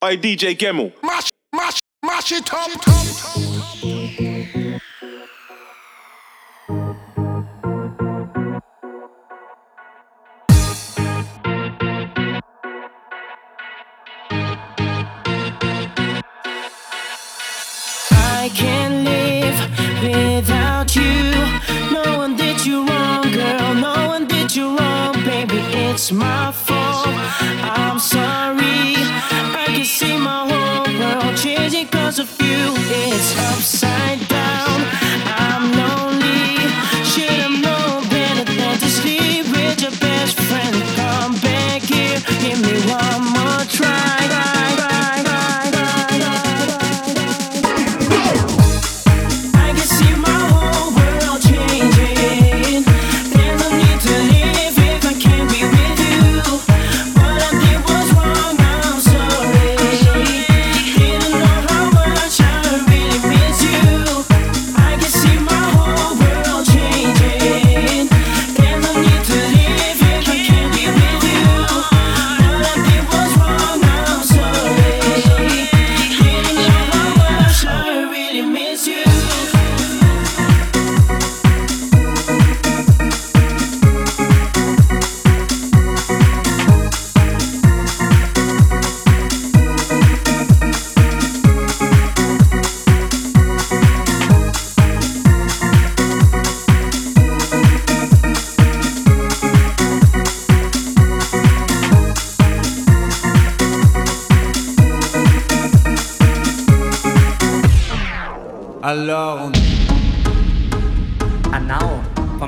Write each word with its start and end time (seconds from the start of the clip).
by 0.00 0.16
DJ 0.16 0.56
Gemmell. 0.56 0.92
Mash, 1.02 1.28
mash, 1.54 1.78
mash 2.02 2.32
it 2.32 2.52
up. 2.54 2.70
I 18.12 18.50
can't 18.54 19.04
live 19.04 19.58
without 20.02 20.96
you. 20.96 21.12
No 21.92 22.16
one 22.16 22.36
did 22.36 22.64
you 22.64 22.86
wrong, 22.86 23.30
girl. 23.32 23.74
No 23.74 24.08
one 24.08 24.26
did 24.26 24.56
you 24.56 24.78
wrong, 24.78 25.12
baby. 25.24 25.58
It's 25.88 26.10
my 26.10 26.52
fault. 26.52 27.08
I'm 27.08 27.98
sorry 27.98 28.39
changing 31.40 31.88
cause 31.88 32.18
of 32.18 32.28
you. 32.42 32.74
It's 32.76 33.38
upside. 33.38 33.79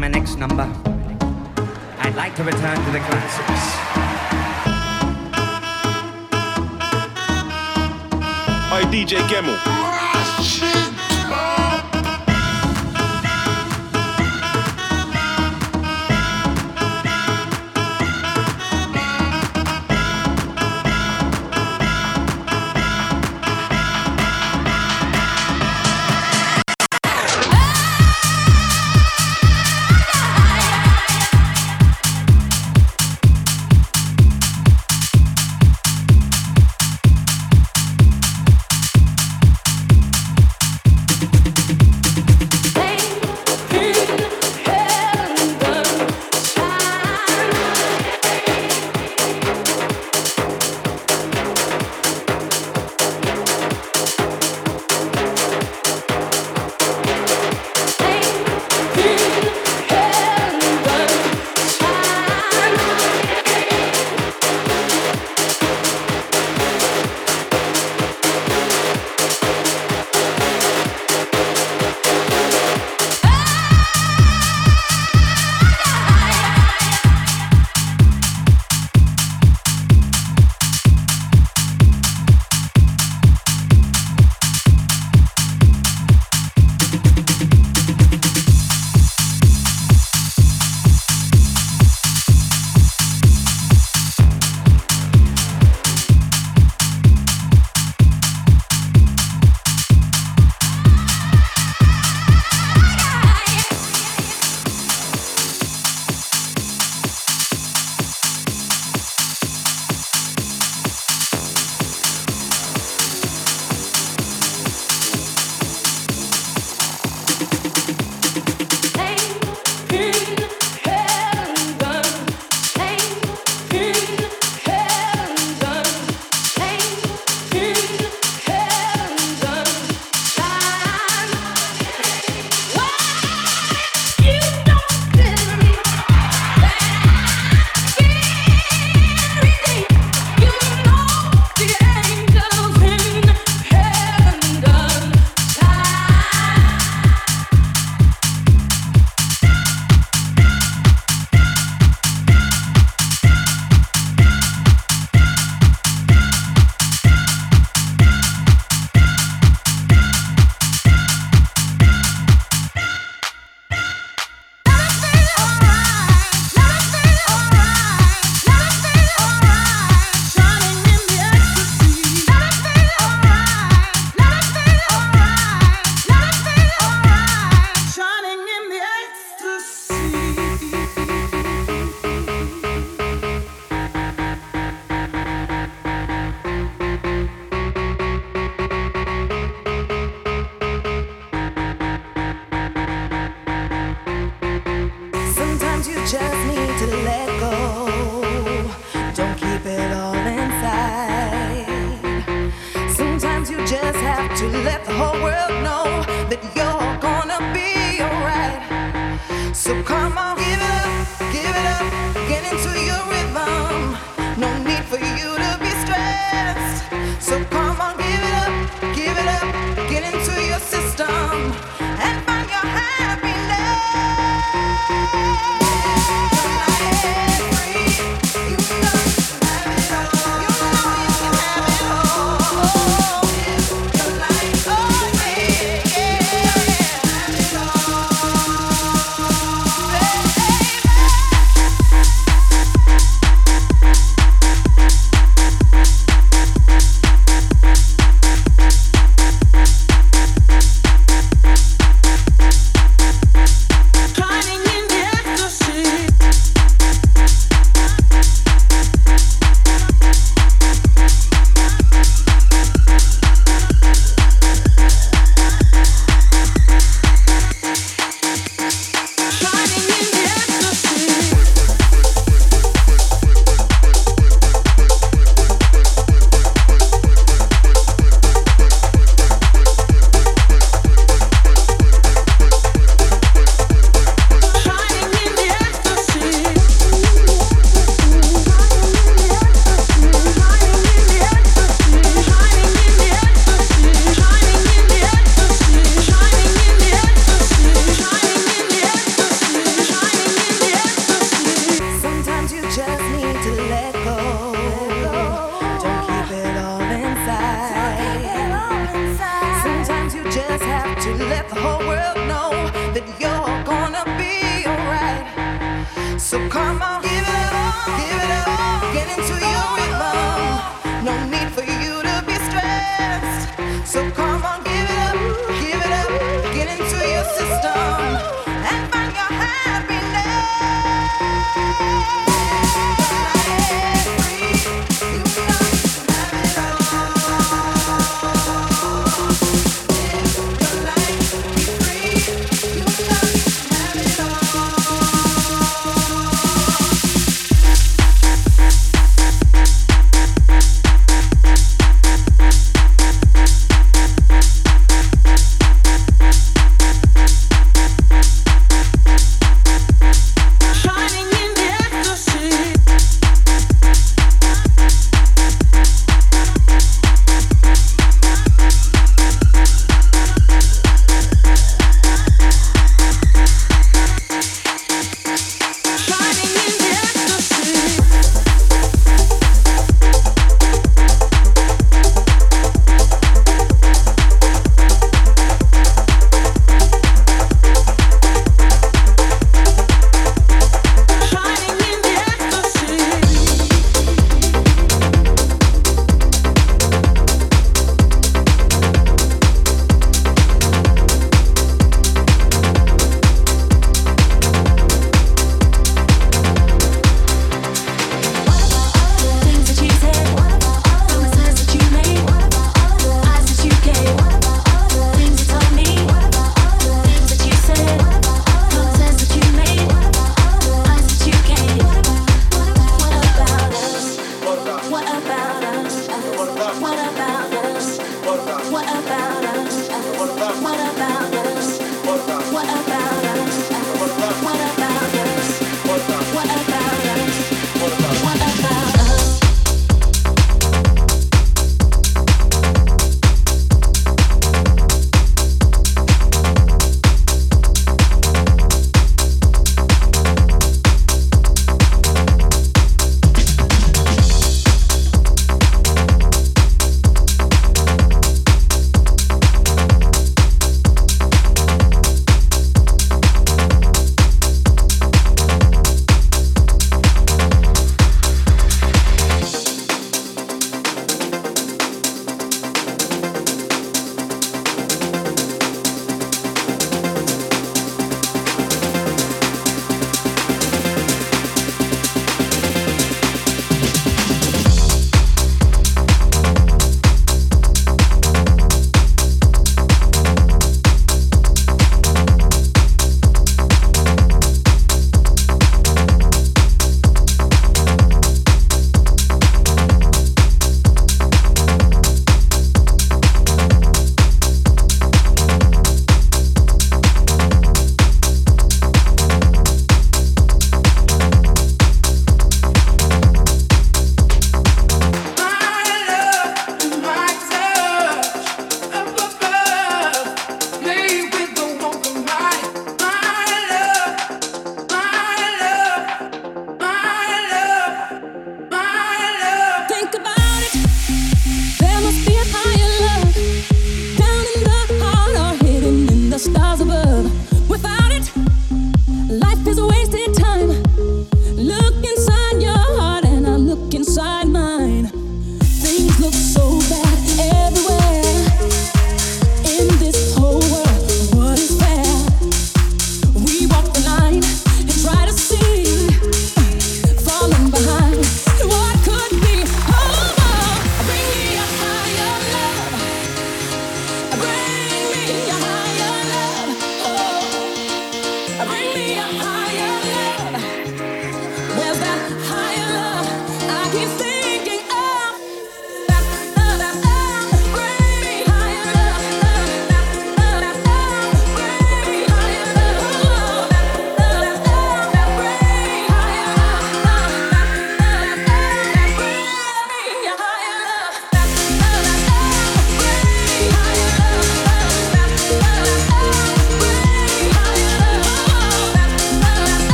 my 0.00 0.08
next 0.08 0.36
number, 0.38 0.62
I'd 1.98 2.14
like 2.16 2.34
to 2.36 2.42
return 2.42 2.74
to 2.74 2.90
the 2.90 3.00
classics. 3.00 3.66
Hi, 8.70 8.82
DJ 8.90 9.18
Gemmell. 9.28 9.58
Oh, 9.66 10.89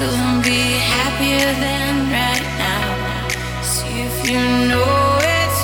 couldn't 0.00 0.42
be 0.42 0.62
happier 0.96 1.52
than 1.60 2.08
right 2.08 2.48
now. 2.56 3.62
See 3.62 4.00
if 4.08 4.30
you 4.30 4.40
know 4.70 5.18
it. 5.20 5.56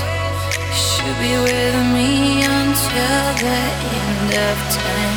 Should 0.84 1.16
be 1.24 1.34
with 1.48 1.76
me 1.96 2.44
until 2.44 3.22
the 3.40 3.60
end 3.96 4.30
of 4.48 4.56
time. 4.76 5.15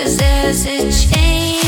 Cause 0.00 0.16
there's 0.16 0.66
a 0.66 0.90
change. 0.90 1.59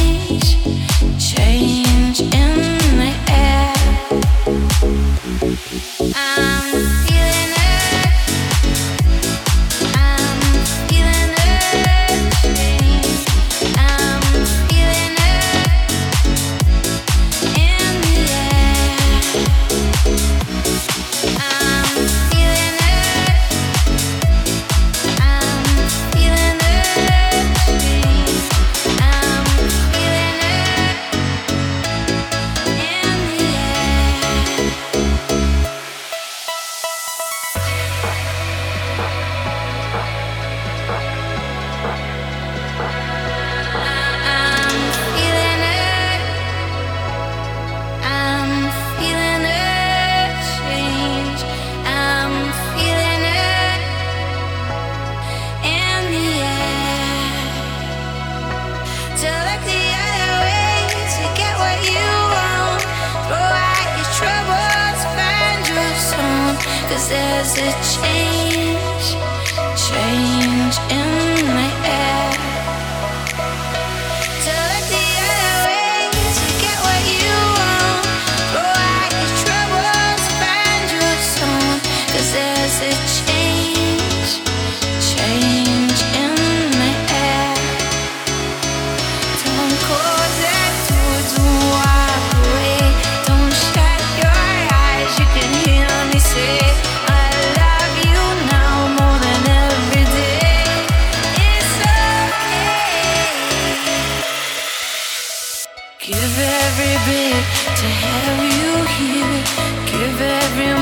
give 106.32 106.44
every 106.44 106.96
bit 107.06 107.44
to 107.76 107.86
have 107.86 108.40
you 108.56 108.72
here, 108.96 109.44
give 109.84 110.20
every 110.20 110.81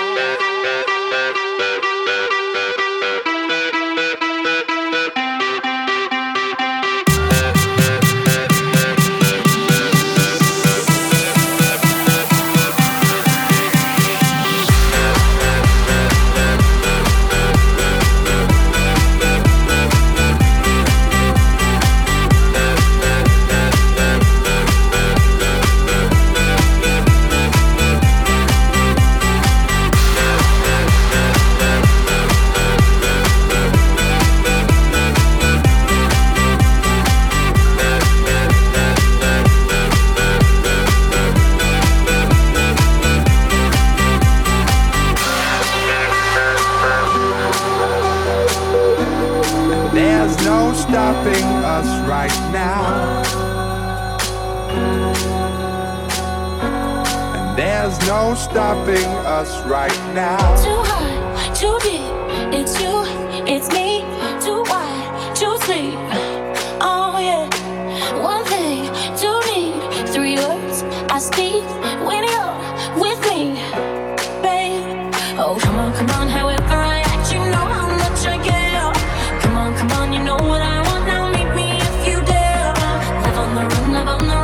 Live 83.71 84.07
on 84.07 84.40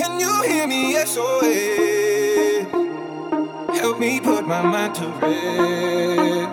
Can 0.00 0.18
you 0.18 0.42
hear 0.44 0.66
me? 0.66 0.94
SOS. 0.94 2.64
Help 3.78 4.00
me 4.00 4.18
put 4.18 4.46
my 4.46 4.62
mind 4.62 4.94
to 4.94 5.06
rest. 5.20 6.52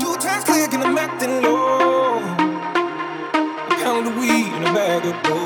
Two 0.00 0.16
times 0.16 0.44
clear, 0.44 0.66
and 0.72 0.82
I'm 0.82 0.96
acting 0.96 1.42
low. 1.42 2.16
A 3.68 3.74
pound 3.82 4.06
of 4.06 4.16
weed 4.16 4.52
and 4.56 4.64
a 4.68 4.72
bag 4.72 5.04
of 5.04 5.22
gold. 5.22 5.39